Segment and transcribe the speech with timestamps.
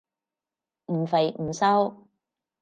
[0.87, 2.07] 唔肥唔瘦